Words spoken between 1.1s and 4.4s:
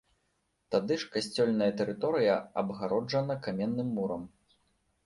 касцёльная тэрыторыя абгароджана каменным мурам.